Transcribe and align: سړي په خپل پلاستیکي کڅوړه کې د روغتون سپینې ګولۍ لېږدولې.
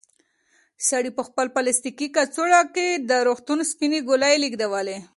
سړي 0.87 1.11
په 1.17 1.23
خپل 1.27 1.47
پلاستیکي 1.55 2.07
کڅوړه 2.15 2.61
کې 2.75 2.87
د 3.09 3.11
روغتون 3.27 3.59
سپینې 3.71 3.99
ګولۍ 4.07 4.35
لېږدولې. 4.43 4.97